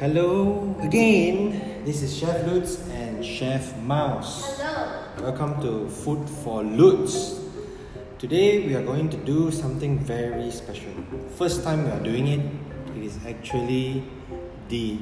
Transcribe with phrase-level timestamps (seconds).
[0.00, 1.84] Hello again.
[1.84, 4.56] This is Chef Lutz and Chef Mouse.
[4.56, 5.04] Hello.
[5.20, 7.38] Welcome to Food for Lutz.
[8.18, 10.88] Today we are going to do something very special.
[11.36, 12.40] First time we are doing it.
[12.96, 14.02] It is actually
[14.70, 14.96] the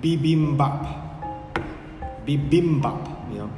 [0.00, 0.86] bibimbap.
[2.24, 3.50] Bibimbap, you know.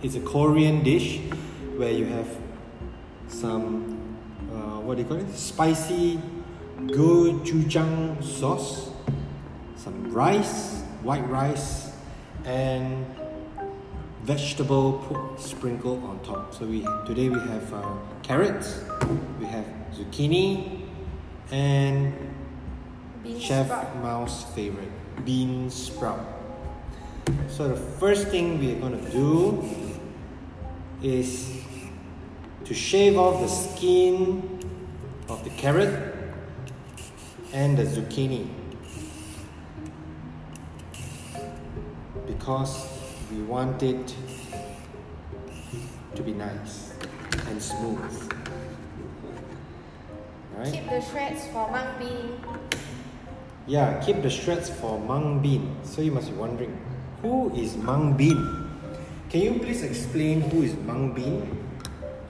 [0.00, 1.20] It's a Korean dish
[1.76, 2.28] where you have
[3.28, 4.16] some
[4.50, 5.28] uh, what do you call it?
[5.36, 6.18] Spicy
[6.86, 8.95] gochujang sauce,
[10.16, 11.92] rice, white rice,
[12.46, 13.04] and
[14.22, 16.54] vegetable sprinkle on top.
[16.54, 17.84] So we today we have uh,
[18.22, 18.82] carrots,
[19.38, 20.80] we have zucchini,
[21.50, 22.14] and
[23.22, 23.96] Bean Chef sprout.
[23.96, 24.90] Mouse favorite
[25.26, 26.24] bean sprout.
[27.48, 29.68] So the first thing we are going to do
[31.02, 31.60] is
[32.64, 34.60] to shave off the skin
[35.28, 36.14] of the carrot
[37.52, 38.48] and the zucchini
[42.46, 42.86] because
[43.32, 44.14] we want it
[46.14, 46.94] to be nice
[47.50, 47.98] and smooth.
[50.54, 50.72] Alright?
[50.72, 52.38] Keep the shreds for mung bean.
[53.66, 55.74] Yeah, keep the shreds for mung bean.
[55.82, 56.78] So you must be wondering,
[57.20, 58.38] who is mung bean?
[59.28, 61.50] Can you please explain who is mung bean?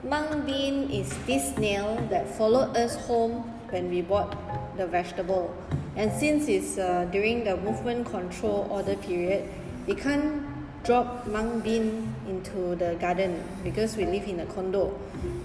[0.01, 4.33] Mung bean is this snail that followed us home when we bought
[4.77, 5.53] the vegetable.
[5.95, 9.47] And since it's uh, during the movement control order period,
[9.87, 10.43] we can't
[10.83, 14.93] drop mung bean into the garden because we live in a condo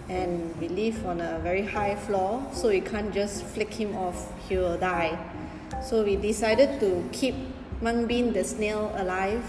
[0.09, 4.31] and we live on a very high floor, so we can't just flick him off,
[4.49, 5.17] he will die.
[5.81, 7.35] So we decided to keep
[7.81, 9.43] mung bean the snail alive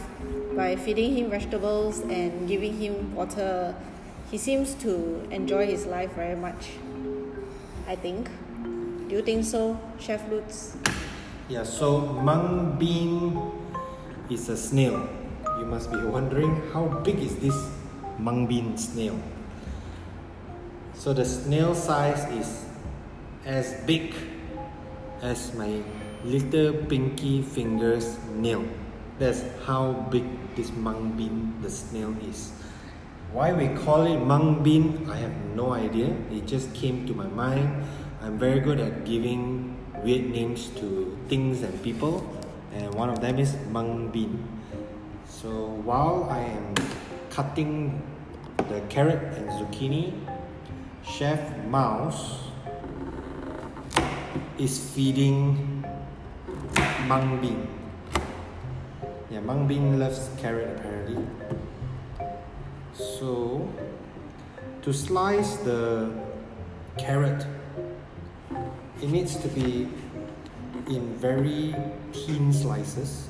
[0.56, 3.76] by feeding him vegetables and giving him water.
[4.30, 6.70] He seems to enjoy his life very much.
[7.88, 8.30] I think.
[9.10, 10.78] Do you think so, Chef Lutz?
[11.50, 13.63] Yeah, so mung bean
[14.34, 15.08] is a snail.
[15.60, 17.56] You must be wondering how big is this
[18.18, 19.18] mung bean snail?
[20.96, 22.66] So the snail size is
[23.46, 24.14] as big
[25.22, 25.84] as my
[26.24, 28.66] little pinky finger's nail.
[29.20, 32.52] That's how big this mung bean the snail is.
[33.32, 36.16] Why we call it mung bean, I have no idea.
[36.32, 37.84] It just came to my mind.
[38.22, 42.26] I'm very good at giving weird names to things and people,
[42.76, 44.48] and one of them is mung bean.
[45.28, 45.50] So
[45.84, 46.76] while I am
[47.30, 48.02] cutting
[48.70, 50.14] the carrot and zucchini,
[51.04, 52.40] Chef Mouse
[54.58, 55.84] is feeding
[57.08, 57.68] mung bean.
[59.30, 61.26] Yeah, mung bean loves carrot apparently.
[62.94, 63.68] So,
[64.84, 66.12] to slice the
[66.98, 67.46] carrot,
[69.02, 69.90] it needs to be
[70.88, 71.76] in very
[72.12, 73.28] thin slices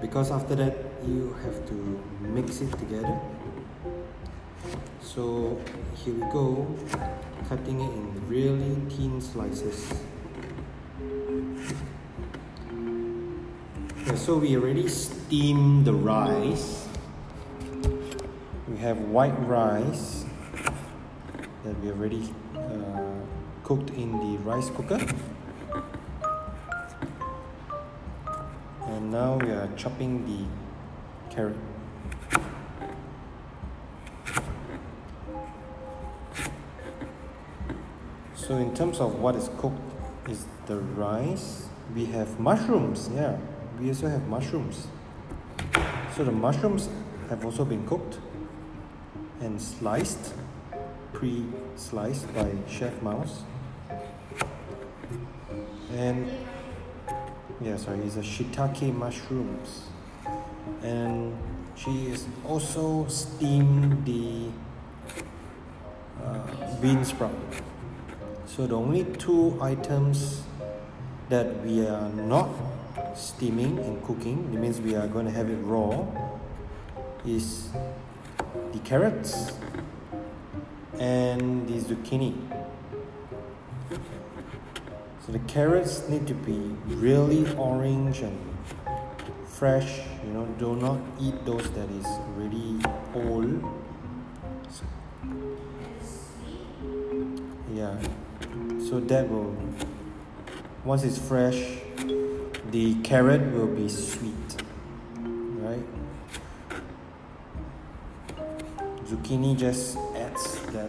[0.00, 1.74] because after that you have to
[2.20, 3.18] mix it together.
[5.00, 5.58] So,
[5.96, 6.66] here we go,
[7.48, 9.92] cutting it in really thin slices.
[14.02, 16.86] Okay, so we already steamed the rice.
[18.68, 20.24] We have white rice
[21.64, 23.20] that we already uh,
[23.64, 25.00] cooked in the rice cooker.
[29.10, 31.56] Now we are chopping the carrot.
[38.34, 39.78] So in terms of what is cooked
[40.28, 41.68] is the rice.
[41.94, 43.38] We have mushrooms, yeah.
[43.80, 44.86] We also have mushrooms.
[46.16, 46.88] So the mushrooms
[47.30, 48.18] have also been cooked
[49.40, 50.34] and sliced,
[51.12, 53.42] pre-sliced by Chef Mouse.
[55.94, 56.30] And
[57.60, 59.82] yeah, sorry, it's a shiitake mushrooms.
[60.82, 61.36] And
[61.74, 64.48] she is also steamed the
[66.24, 67.32] uh, bean sprout.
[68.46, 70.42] So the only two items
[71.28, 72.48] that we are not
[73.14, 76.06] steaming and cooking, it means we are going to have it raw,
[77.26, 77.68] is
[78.72, 79.52] the carrots
[80.98, 82.34] and the zucchini.
[85.28, 88.38] So the carrots need to be really orange and
[89.46, 90.00] fresh.
[90.24, 92.80] You know, do not eat those that is really
[93.14, 93.60] old.
[94.70, 94.86] So-
[97.74, 97.94] yeah,
[98.80, 99.54] so that will
[100.86, 101.60] once it's fresh,
[102.70, 104.62] the carrot will be sweet,
[105.60, 105.84] right?
[109.04, 110.88] Zucchini just adds that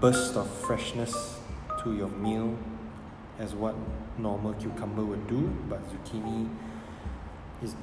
[0.00, 1.38] burst of freshness
[1.84, 2.56] to your meal
[3.38, 3.74] as what
[4.18, 6.48] normal cucumber would do, but zucchini
[7.62, 7.74] is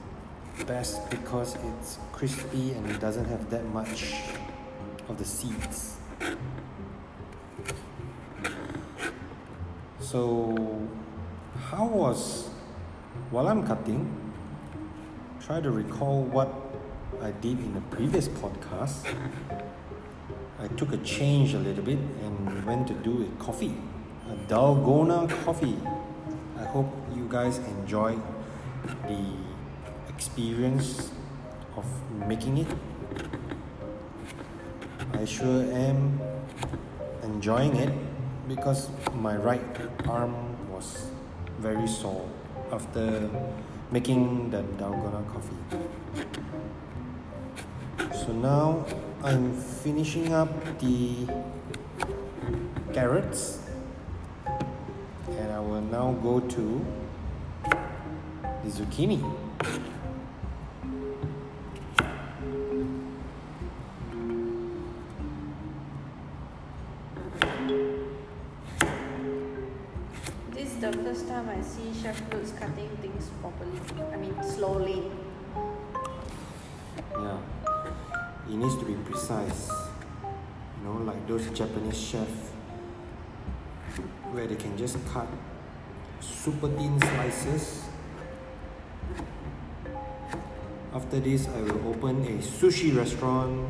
[0.66, 4.14] best because it's crispy and it doesn't have that much
[5.10, 5.98] of the seeds.
[10.00, 10.88] So,
[11.70, 12.50] how was
[13.32, 14.12] while I'm cutting?
[15.42, 16.50] Try to recall what
[17.22, 19.06] I did in the previous podcast.
[20.60, 23.76] I took a change a little bit and went to do a coffee,
[24.48, 25.78] Dalgona coffee.
[26.60, 28.18] I hope you guys enjoy
[29.08, 29.22] the
[30.10, 31.12] experience
[31.78, 31.86] of
[32.28, 32.68] making it.
[35.14, 36.20] I sure am
[37.24, 37.94] enjoying it
[38.48, 39.62] because my right
[40.08, 40.34] arm
[40.72, 41.10] was
[41.60, 42.30] very sore
[42.72, 43.30] after
[43.92, 45.62] making the Dalgona coffee.
[48.26, 48.86] So now
[49.24, 50.50] I'm finishing up
[50.80, 51.28] the
[52.94, 53.65] carrots
[55.96, 56.86] now go to
[58.64, 59.20] the zucchini.
[70.52, 73.80] This is the first time I see Chef Lutz cutting things properly.
[74.12, 75.02] I mean, slowly.
[77.12, 77.38] Yeah,
[78.50, 79.72] it needs to be precise.
[80.78, 82.52] You know, like those Japanese chefs
[84.34, 85.30] where they can just cut
[86.46, 87.82] super thin slices.
[90.94, 93.68] After this, I will open a sushi restaurant,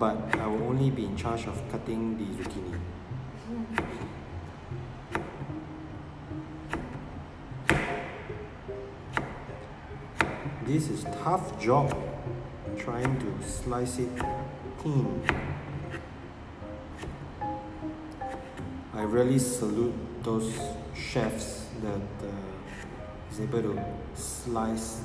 [0.00, 2.74] but I will only be in charge of cutting the zucchini.
[10.66, 11.94] This is tough job
[12.76, 14.10] trying to slice it
[14.82, 15.22] thin.
[18.92, 19.94] I really salute
[20.24, 20.52] those
[20.96, 23.84] chefs that uh, is able to
[24.14, 25.02] slice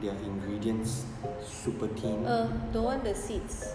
[0.00, 1.04] their ingredients
[1.44, 2.24] super thin.
[2.26, 3.74] Uh, don't want the seeds.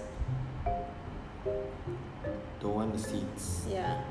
[2.61, 3.65] Don't want the seeds.
[3.69, 4.01] Yeah.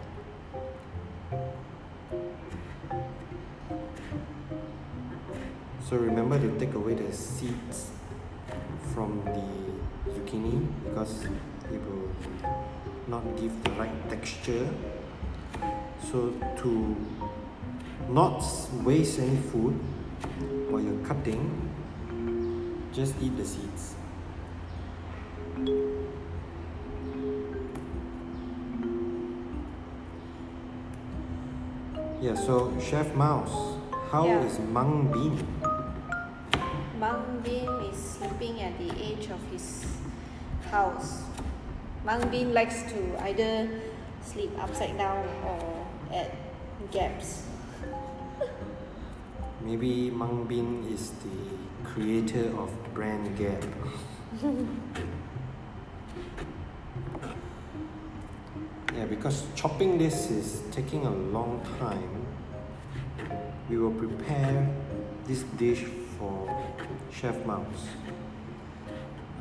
[5.88, 7.90] So remember to take away the seeds
[8.94, 12.10] from the zucchini because it will
[13.08, 14.68] not give the right texture.
[16.10, 16.32] So
[16.62, 16.96] to
[18.12, 18.44] not
[18.84, 19.74] waste any food
[20.68, 21.70] while you're cutting,
[22.92, 23.94] just eat the seeds.
[32.20, 33.78] Yeah, so Chef Mouse,
[34.10, 34.44] how Yeah.
[34.44, 35.40] is Mung Bean?
[36.98, 39.86] Mung Bean is sleeping at the edge of his
[40.70, 41.24] house.
[42.04, 43.80] Mung Bean likes to either
[44.20, 46.34] sleep upside down or at
[46.90, 47.49] gaps.
[49.62, 53.62] Maybe Mung Bean is the creator of brand Gap.
[58.94, 62.26] yeah, because chopping this is taking a long time.
[63.68, 64.68] We will prepare
[65.26, 65.84] this dish
[66.18, 66.48] for
[67.12, 67.88] Chef Mouse.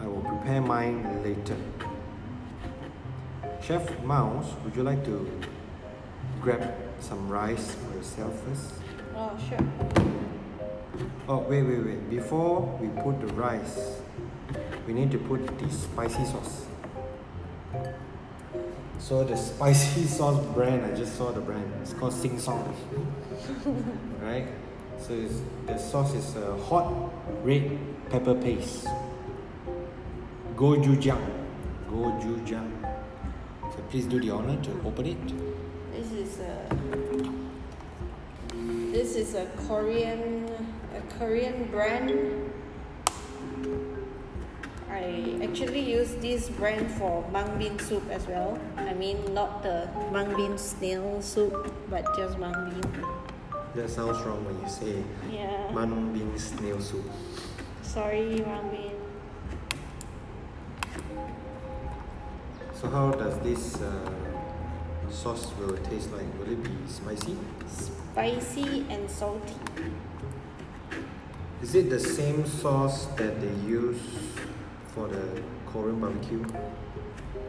[0.01, 1.57] I will prepare mine later.
[3.61, 5.29] Chef Mouse, would you like to
[6.41, 8.73] grab some rice for yourself first?
[9.15, 9.59] Oh, sure.
[11.27, 12.09] Oh, wait, wait, wait.
[12.09, 14.01] Before we put the rice,
[14.87, 16.65] we need to put the spicy sauce.
[18.99, 21.71] So the spicy sauce brand, I just saw the brand.
[21.81, 22.75] It's called Sing Song.
[24.21, 24.47] right?
[24.99, 26.91] So it's, the sauce is a hot
[27.43, 27.77] red
[28.09, 28.87] pepper paste.
[30.55, 31.25] Gochujang.
[31.89, 32.71] Gochujang.
[33.73, 35.48] So please do the honor to open it.
[39.09, 40.45] This is a Korean
[40.93, 42.13] a Korean brand.
[44.87, 48.59] I actually use this brand for mung bean soup as well.
[48.77, 52.85] I mean not the mung bean snail soup, but just mung bean.
[53.73, 55.71] That sounds wrong when you say Yeah.
[55.73, 57.09] mung bean snail soup.
[57.81, 58.93] Sorry, mung bean.
[62.77, 64.13] So how does this uh,
[65.09, 66.29] sauce will taste like?
[66.37, 67.33] Will it be spicy?
[68.19, 69.55] Spicy and salty.
[71.61, 74.01] Is it the same sauce that they use
[74.93, 76.43] for the Korean barbecue?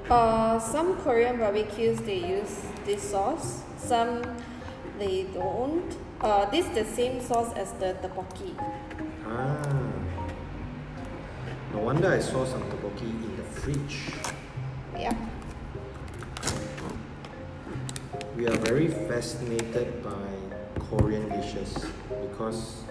[0.09, 3.65] Uh, some Korean barbecues they use this sauce.
[3.79, 4.23] Some
[5.01, 5.91] they don't.
[6.21, 8.55] Uh, this the same sauce as the tteokbokki.
[9.27, 9.59] Ah.
[11.73, 13.99] No wonder I saw some tteokbokki in the fridge.
[14.95, 15.17] Yeah.
[18.37, 20.30] We are very fascinated by
[20.91, 21.87] Korean dishes
[22.21, 22.83] because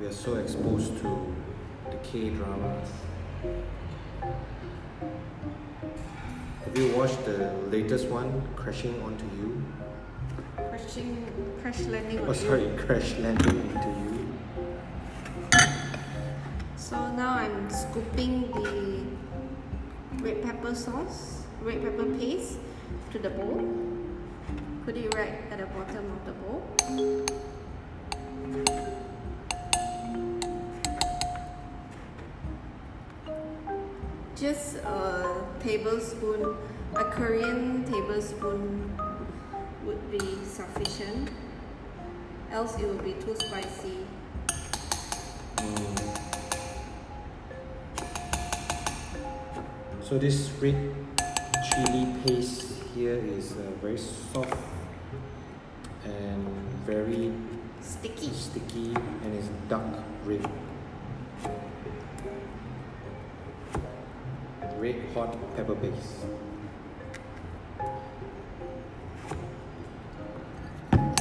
[0.00, 1.32] we are so exposed to
[1.90, 2.88] the K dramas.
[6.64, 9.62] Have you watched the latest one, Crashing Onto You?
[10.56, 11.24] Crashing,
[11.62, 12.34] crash landing Oh, you.
[12.34, 14.28] sorry, Crash Landing Into You.
[16.76, 19.04] So now I'm scooping the
[20.20, 22.58] red pepper sauce, red pepper paste
[23.12, 23.85] to the bowl.
[24.86, 26.62] Put it right at the bottom of the bowl.
[34.36, 36.54] Just a tablespoon,
[36.94, 38.96] a Korean tablespoon
[39.84, 41.30] would be sufficient.
[42.52, 44.06] Else it will be too spicy.
[50.00, 50.94] So this red
[51.68, 54.75] chili paste here is uh, very soft
[56.86, 57.32] very
[57.80, 58.30] Sticky.
[58.32, 59.84] sticky and it's dark
[60.24, 60.48] red.
[64.78, 66.26] Red hot pepper paste.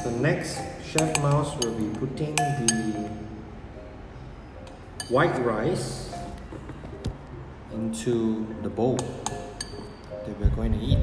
[0.03, 3.10] So next, Chef Mouse will be putting the
[5.10, 6.13] white rice
[7.74, 11.00] into the bowl that we're going to eat.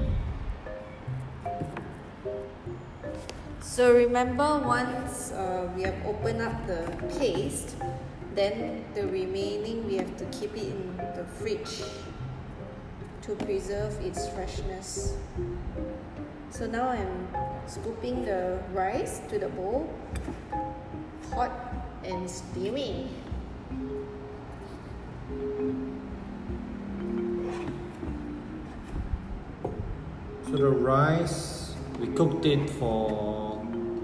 [3.73, 6.85] So remember once uh, we have opened up the
[7.17, 7.75] paste,
[8.35, 11.81] then the remaining we have to keep it in the fridge
[13.23, 15.17] to preserve its freshness.
[16.50, 17.29] So now I'm
[17.67, 19.88] scooping the rice to the bowl,
[21.33, 21.57] hot
[22.05, 23.09] and steaming.
[30.45, 33.42] So the rice, we cooked it for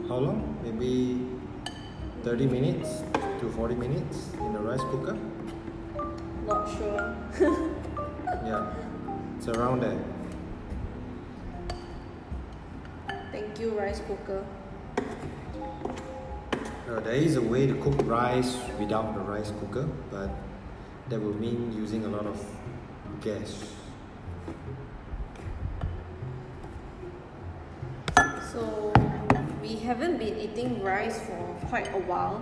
[0.08, 0.58] how long?
[0.64, 1.20] Maybe
[2.24, 3.02] 30 minutes
[3.40, 5.16] to 40 minutes in the rice cooker.
[6.46, 7.16] Not sure.
[8.44, 8.72] Yeah,
[9.36, 9.98] it's around there.
[13.32, 14.44] Thank you, rice cooker.
[16.88, 20.30] Uh, there is a way to cook rice without the rice cooker, but
[21.08, 22.42] that will mean using a lot of
[23.20, 23.64] gas.
[28.52, 28.92] So
[29.68, 31.36] we haven't been eating rice for
[31.68, 32.40] quite a while,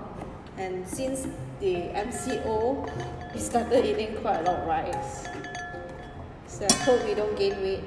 [0.58, 1.26] and since
[1.58, 2.86] the MCO,
[3.34, 5.26] we started eating quite a lot of rice.
[6.46, 7.84] So I hope we don't gain weight.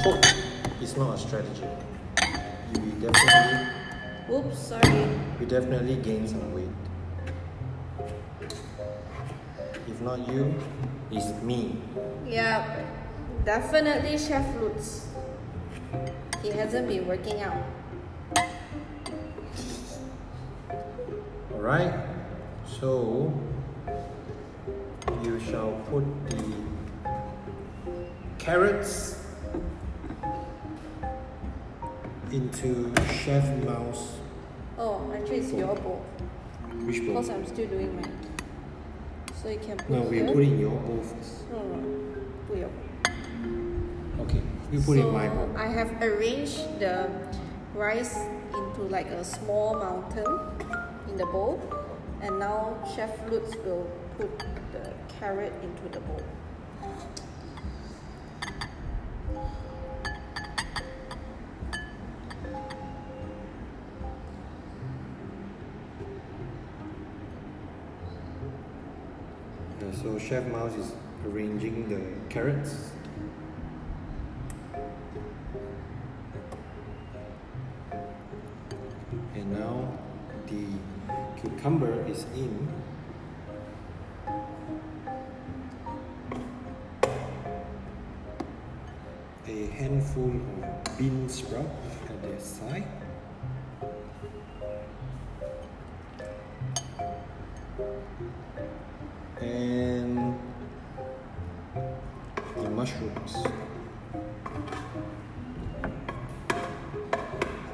[0.00, 0.24] Hope
[0.80, 1.68] is not a strategy.
[2.72, 3.68] You will definitely,
[4.32, 5.08] Oops, sorry.
[5.38, 6.72] we definitely gain some weight.
[9.86, 10.54] If not you,
[11.12, 11.76] it's me.
[12.26, 12.64] Yeah,
[13.44, 15.09] definitely Chef Lutz.
[16.50, 17.62] He hasn't been working out.
[21.52, 21.94] Alright,
[22.66, 23.32] so
[25.22, 26.42] you shall put the
[28.38, 29.24] carrots
[32.32, 34.16] into Chef Mouse.
[34.76, 36.04] Oh, actually it's your bowl.
[36.80, 37.06] Which bowl?
[37.14, 38.16] Because I'm still doing mine.
[39.40, 40.26] So you can put No, we here.
[40.32, 41.48] put in your bowl first.
[41.52, 42.16] No, no,
[42.48, 42.89] put your bowl.
[44.70, 45.50] Okay, you put so in my bowl.
[45.56, 47.10] I have arranged the
[47.74, 48.16] rice
[48.54, 50.26] into like a small mountain
[51.08, 51.60] in the bowl,
[52.22, 56.22] and now Chef Lutz will put the carrot into the bowl.
[69.80, 70.92] Yeah, so Chef Mouse is
[71.26, 72.00] arranging the
[72.32, 72.92] carrots.
[89.80, 91.64] Handful of bean sprout
[92.08, 92.86] at their side.
[99.40, 100.38] and
[102.56, 103.36] the mushrooms.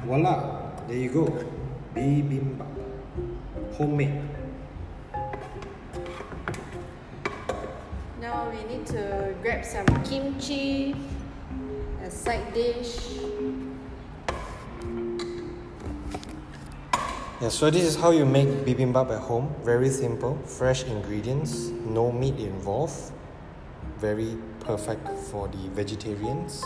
[0.05, 1.45] Voila, there you go.
[1.95, 2.67] Bibimbap.
[3.73, 4.23] Homemade.
[8.21, 10.95] Now we need to grab some kimchi,
[12.17, 13.21] side dish.
[17.41, 19.55] Yeah, so this is how you make bibimbap at home.
[19.63, 23.13] Very simple, fresh ingredients, no meat involved.
[24.01, 26.65] Very perfect for the vegetarians.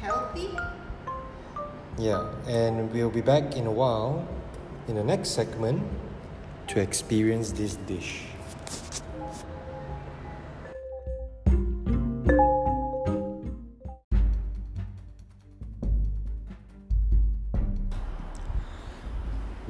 [0.00, 0.56] Healthy?
[1.98, 4.26] Yeah, and we'll be back in a while
[4.88, 5.84] in the next segment
[6.68, 8.31] to experience this dish.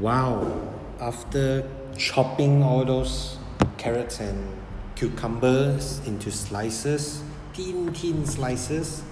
[0.03, 0.61] Wow,
[1.01, 1.63] after
[1.97, 3.39] chopping all those
[3.79, 4.49] carrots and
[4.97, 7.23] cucumbers into slices,
[7.55, 9.05] thin, thin slices,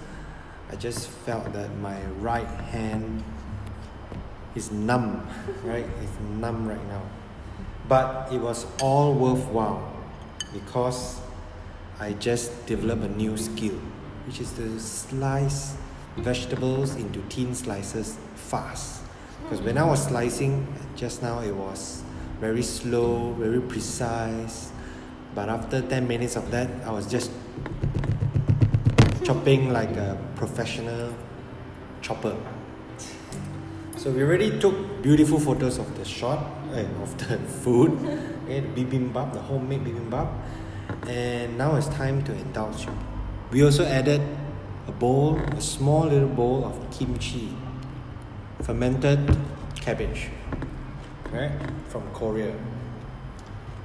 [0.69, 3.23] I just felt that my right hand
[4.53, 5.25] is numb,
[5.63, 5.85] right?
[6.03, 7.03] It's numb right now.
[7.87, 9.95] But it was all worthwhile
[10.51, 11.21] because
[12.01, 13.79] I just developed a new skill,
[14.27, 15.77] which is to slice
[16.17, 19.00] vegetables into thin slices fast.
[19.43, 22.03] Because when I was slicing just now, it was
[22.39, 24.71] very slow, very precise.
[25.35, 27.31] But after 10 minutes of that, I was just
[29.23, 31.13] chopping like a professional
[32.01, 32.35] chopper.
[33.97, 36.39] So we already took beautiful photos of the shot,
[36.73, 37.91] eh, of the food,
[38.45, 40.27] okay, the bibimbap, the homemade bibimbap.
[41.07, 42.87] And now it's time to indulge.
[43.51, 44.21] We also added
[44.87, 47.53] a bowl, a small little bowl of kimchi,
[48.63, 49.37] fermented
[49.75, 50.29] cabbage,
[51.31, 51.51] right,
[51.89, 52.53] from Korea.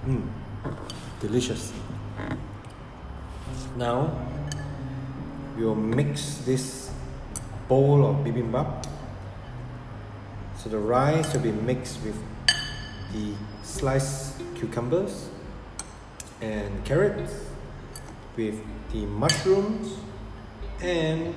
[0.04, 0.28] Mm,
[1.21, 1.73] delicious.
[3.76, 4.11] Now
[5.56, 6.90] we will mix this
[7.68, 8.87] bowl of bibimbap.
[10.59, 12.16] So the rice will be mixed with
[13.12, 15.30] the sliced cucumbers
[16.40, 17.33] and carrots
[18.37, 18.61] with
[18.92, 19.97] the mushrooms
[20.83, 21.35] and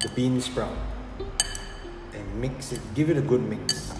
[0.00, 0.91] the bean sprout and
[2.34, 3.92] mix it give it a good mix.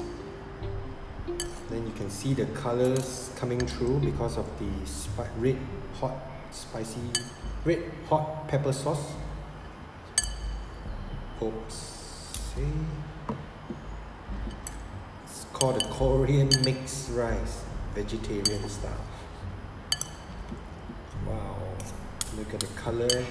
[1.71, 4.71] Then you can see the colors coming through because of the
[5.39, 5.57] red
[6.01, 6.17] hot
[6.51, 7.01] spicy
[7.65, 9.13] red hot pepper sauce.
[11.43, 11.75] Oops.
[12.55, 12.63] See
[15.25, 17.65] it's called a korean mixed rice
[17.95, 19.07] vegetarian style.
[21.27, 21.57] Wow.
[22.37, 23.25] Look at the color.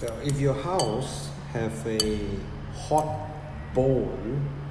[0.00, 2.18] So if your house have a
[2.74, 3.06] hot
[3.74, 4.10] bowl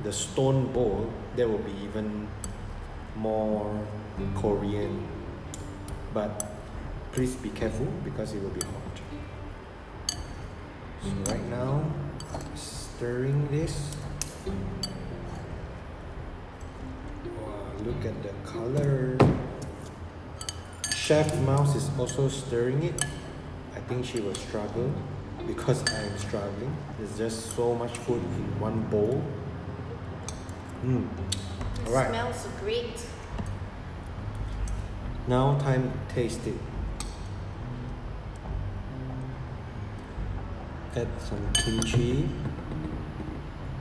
[0.04, 2.28] the stone bowl that will be even
[3.16, 3.74] more
[4.36, 5.08] korean.
[6.14, 6.52] But
[7.14, 9.00] please be careful because it will be hot.
[11.04, 11.86] So right now
[12.56, 13.96] stirring this.
[17.40, 19.18] Wow, look at the color.
[20.94, 23.06] Chef mouse is also stirring it.
[23.74, 24.92] I think she will struggle
[25.48, 29.22] because i am struggling there's just so much food in one bowl
[30.84, 31.08] mm.
[31.84, 33.06] It all right smells great.
[35.28, 36.56] Now time to taste it.
[40.96, 42.30] Add some kimchi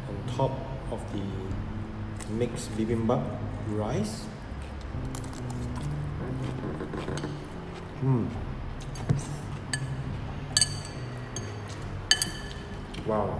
[0.08, 0.52] on top
[0.90, 3.24] of the mixed bibimbap
[3.68, 4.22] rice.
[8.00, 8.26] Hmm.
[13.11, 13.39] Wow.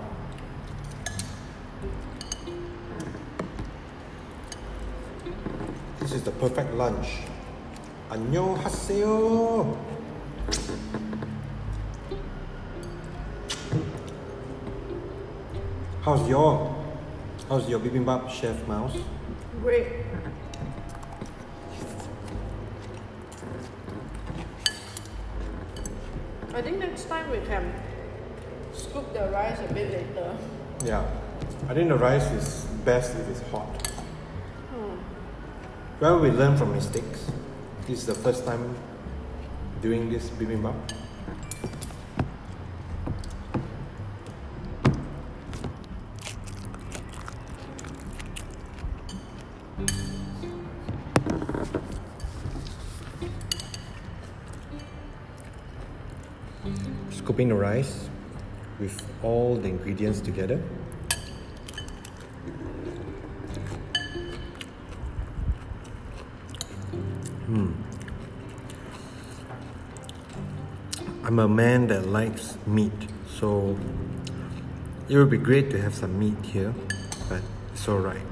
[5.99, 7.07] This is the perfect lunch.
[8.09, 9.77] 안녕하세요.
[16.01, 16.73] How's your
[17.49, 18.97] How's your bibimbap, Chef Mouse?
[19.61, 19.87] Great.
[26.53, 27.71] I think next time we can
[28.92, 30.36] scoop the rice a bit later.
[30.84, 31.02] Yeah.
[31.66, 33.86] I think the rice is best if it's hot.
[34.68, 34.98] Hmm.
[35.98, 37.30] Well, we learn from mistakes.
[37.86, 38.76] This is the first time
[39.80, 40.76] doing this bibimbap.
[57.10, 58.10] Scooping the rice
[58.82, 60.56] with all the ingredients together.
[67.46, 67.72] Hmm.
[71.24, 72.92] I'm a man that likes meat,
[73.38, 73.78] so
[75.08, 76.74] it would be great to have some meat here,
[77.28, 77.40] but
[77.72, 78.26] it's alright.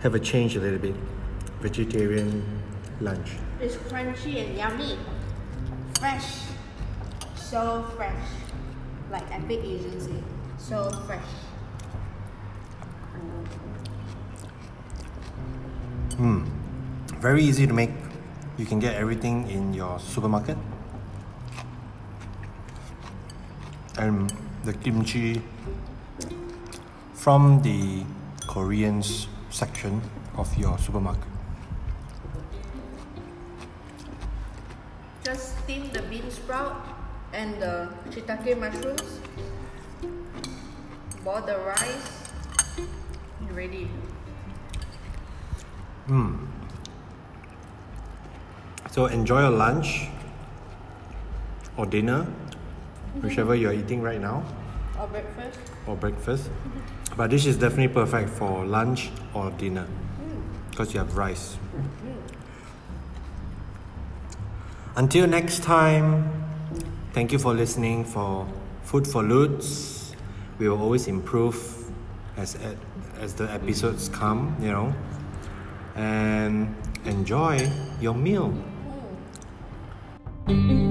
[0.00, 0.94] Have a change a little bit.
[1.60, 2.42] Vegetarian
[3.02, 3.32] lunch.
[3.60, 4.98] It's crunchy and yummy.
[5.98, 6.44] Fresh.
[7.36, 8.28] So fresh.
[9.14, 10.18] Like Epic Agency.
[10.58, 11.22] So fresh.
[16.16, 16.42] Hmm.
[17.22, 17.94] Very easy to make.
[18.58, 20.58] You can get everything in your supermarket.
[23.96, 25.42] And the kimchi
[27.14, 28.02] from the
[28.48, 30.02] Koreans section
[30.36, 31.33] of your supermarket.
[37.34, 39.20] And the shiitake mushrooms.
[41.24, 42.30] Boil the rice.
[43.50, 43.88] Ready.
[46.06, 46.46] Hmm.
[48.90, 50.08] So enjoy your lunch
[51.76, 52.26] or dinner,
[53.20, 54.44] whichever you're eating right now,
[54.98, 55.58] Or breakfast.
[55.86, 56.50] or breakfast.
[57.16, 60.70] But this is definitely perfect for lunch or dinner hmm.
[60.70, 61.56] because you have rice.
[64.96, 66.44] Until next time,
[67.14, 68.46] thank you for listening for
[68.82, 70.14] Food for Lutz.
[70.58, 71.56] We will always improve
[72.36, 72.58] as
[73.20, 74.92] as the episodes come, you know.
[75.94, 76.74] And
[77.04, 78.52] enjoy your meal.
[80.46, 80.83] Mm.